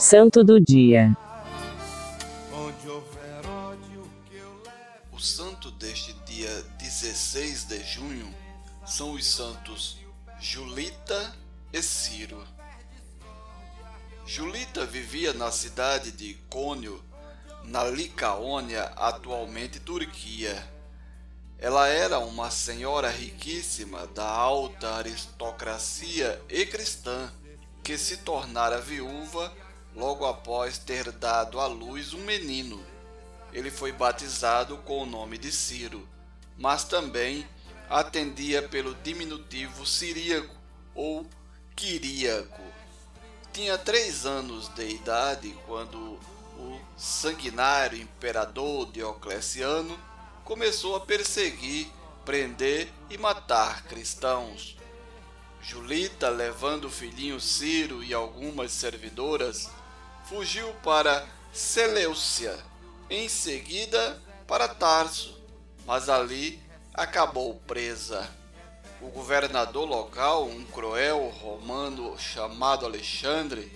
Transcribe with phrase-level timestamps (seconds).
[0.00, 1.16] Santo do dia.
[5.12, 6.50] O santo deste dia
[6.80, 8.34] 16 de junho
[8.84, 9.98] são os santos
[10.40, 11.32] Julita
[11.72, 12.42] e Ciro.
[14.26, 17.00] Julita vivia na cidade de Cônio,
[17.62, 20.71] na Licaônia, atualmente Turquia.
[21.62, 27.32] Ela era uma senhora riquíssima da alta aristocracia e cristã,
[27.84, 29.56] que se tornara viúva
[29.94, 32.84] logo após ter dado à luz um menino.
[33.52, 36.08] Ele foi batizado com o nome de Ciro,
[36.58, 37.46] mas também
[37.88, 40.56] atendia pelo diminutivo siríaco
[40.96, 41.24] ou
[41.76, 42.60] quiríaco.
[43.52, 46.18] Tinha três anos de idade quando
[46.58, 49.96] o sanguinário imperador Diocleciano
[50.44, 51.88] começou a perseguir,
[52.24, 54.76] prender e matar cristãos.
[55.62, 59.70] Julita, levando o filhinho Ciro e algumas servidoras,
[60.24, 62.58] fugiu para Seleucia,
[63.08, 65.40] em seguida para Tarso,
[65.86, 66.60] mas ali
[66.92, 68.28] acabou presa.
[69.00, 73.72] O governador local, um cruel romano chamado Alexandre,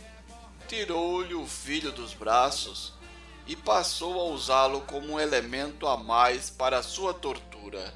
[0.66, 2.95] tirou-lhe o filho dos braços
[3.46, 7.94] e passou a usá-lo como um elemento a mais para sua tortura.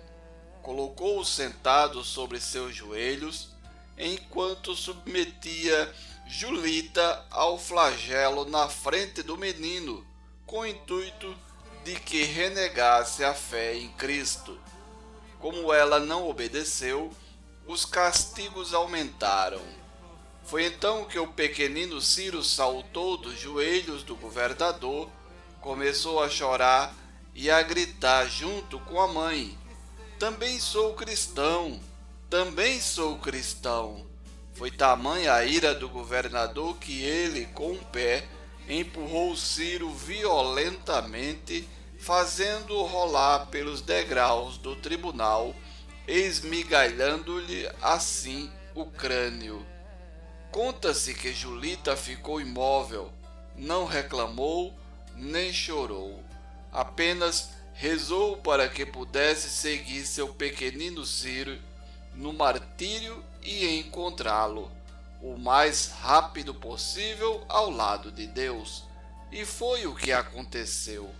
[0.63, 3.51] Colocou-o sentado sobre seus joelhos
[3.99, 5.93] enquanto submetia
[6.33, 10.07] Julita ao flagelo na frente do menino,
[10.47, 11.37] com o intuito
[11.85, 14.57] de que renegasse a fé em Cristo.
[15.41, 17.11] Como ela não obedeceu,
[17.67, 19.61] os castigos aumentaram.
[20.45, 25.11] Foi então que o pequenino Ciro saltou dos joelhos do governador,
[25.61, 26.95] começou a chorar
[27.35, 29.57] e a gritar junto com a mãe:
[30.19, 31.81] Também sou cristão,
[32.29, 34.07] também sou cristão.
[34.55, 38.27] Foi tamanha a ira do governador que ele, com um pé,
[38.69, 41.69] empurrou Ciro violentamente,
[41.99, 45.55] fazendo-o rolar pelos degraus do tribunal,
[46.07, 49.65] esmigalhando-lhe assim o crânio.
[50.51, 53.13] Conta-se que Julita ficou imóvel,
[53.57, 54.75] não reclamou
[55.21, 56.23] nem chorou,
[56.73, 61.59] apenas rezou para que pudesse seguir seu pequenino Ciro
[62.15, 64.71] no martírio e encontrá-lo
[65.23, 68.85] o mais rápido possível ao lado de Deus.
[69.31, 71.11] E foi o que aconteceu.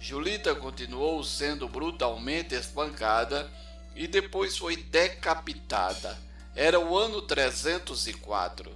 [0.00, 3.50] Julita continuou sendo brutalmente espancada
[3.94, 6.18] e depois foi decapitada.
[6.54, 8.70] Era o ano 304.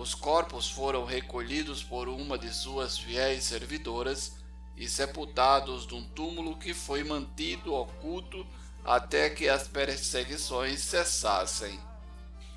[0.00, 4.32] Os corpos foram recolhidos por uma de suas fiéis servidoras
[4.74, 8.46] e sepultados num túmulo que foi mantido oculto
[8.82, 11.78] até que as perseguições cessassem.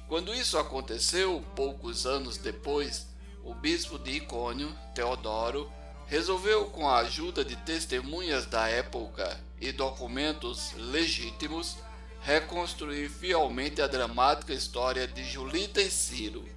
[0.08, 3.08] Quando isso aconteceu, poucos anos depois,
[3.44, 5.70] o bispo de Icônio, Teodoro,
[6.08, 11.76] resolveu, com a ajuda de testemunhas da época e documentos legítimos,
[12.22, 16.48] reconstruir fielmente a dramática história de Julita e Ciro.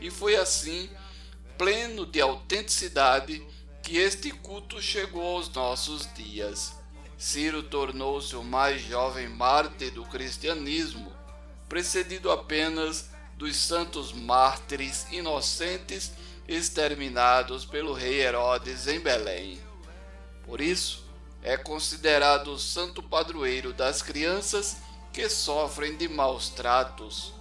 [0.00, 0.88] E foi assim,
[1.58, 3.46] pleno de autenticidade,
[3.82, 6.72] que este culto chegou aos nossos dias.
[7.18, 11.12] Ciro tornou-se o mais jovem mártir do cristianismo,
[11.68, 16.12] precedido apenas dos santos mártires inocentes
[16.48, 19.60] exterminados pelo rei Herodes em Belém.
[20.44, 21.04] Por isso,
[21.42, 24.78] é considerado o santo padroeiro das crianças
[25.12, 27.32] que sofrem de maus tratos.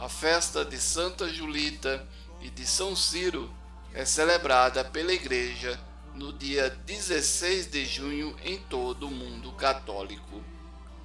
[0.00, 2.08] A festa de Santa Julita
[2.40, 3.54] e de São Ciro
[3.92, 5.78] é celebrada pela Igreja
[6.14, 10.42] no dia 16 de junho em todo o mundo católico.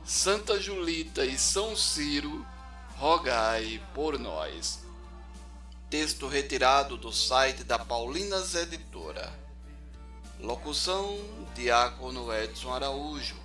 [0.05, 2.47] Santa Julita e São Ciro,
[2.95, 4.79] rogai por nós.
[5.89, 9.29] Texto retirado do site da Paulinas Editora.
[10.39, 11.19] Locução:
[11.53, 13.35] Diácono Edson Araújo.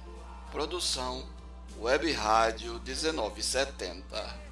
[0.53, 1.29] Produção:
[1.77, 4.50] Web Rádio 1970.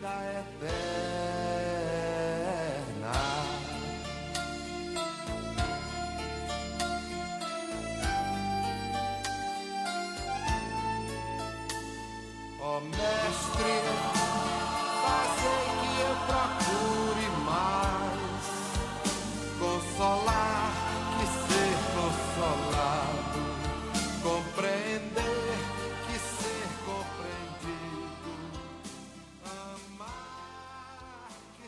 [0.00, 0.95] thy affairs.